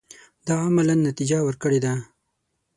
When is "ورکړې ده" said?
1.43-1.93